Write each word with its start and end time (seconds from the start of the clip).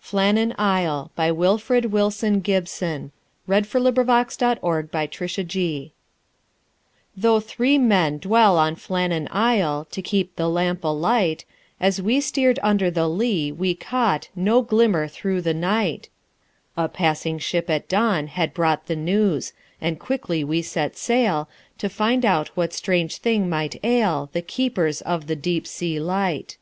cy 0.00 0.30
Links 0.30 0.54
to... 0.54 0.62
...other 0.62 1.08
Poetry 1.08 1.12
Sites 1.26 1.36
Wilfrid 1.36 1.84
Wilson 1.86 2.38
Gibson 2.38 3.10
(1878 3.46 4.62
1962) 4.62 5.90
Flannan 5.90 5.92
Isle 7.16 7.16
"THOUGH 7.18 7.40
three 7.40 7.76
men 7.76 8.18
dwell 8.18 8.56
on 8.56 8.76
Flannan 8.76 9.26
Isle 9.32 9.84
To 9.90 10.00
keep 10.00 10.36
the 10.36 10.48
lamp 10.48 10.84
alight, 10.84 11.44
As 11.80 12.00
we 12.00 12.20
steered 12.20 12.60
under 12.62 12.88
the 12.88 13.08
lee, 13.08 13.50
we 13.50 13.74
caught 13.74 14.28
No 14.36 14.62
glimmer 14.62 15.08
through 15.08 15.40
the 15.42 15.54
night." 15.54 16.08
A 16.76 16.88
passing 16.88 17.40
ship 17.40 17.68
at 17.68 17.88
dawn 17.88 18.28
had 18.28 18.54
brought 18.54 18.86
The 18.86 18.94
news; 18.94 19.52
and 19.80 19.98
quickly 19.98 20.44
we 20.44 20.62
set 20.62 20.96
sail, 20.96 21.48
To 21.78 21.88
find 21.88 22.24
out 22.24 22.56
what 22.56 22.72
strange 22.72 23.16
thing 23.16 23.48
might 23.48 23.84
ail 23.84 24.28
The 24.32 24.42
keepers 24.42 25.00
of 25.00 25.26
the 25.26 25.34
deep 25.34 25.66
sea 25.66 25.98
light. 25.98 26.58